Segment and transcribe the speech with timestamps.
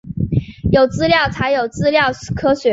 [0.71, 2.69] 有资料才有资料科学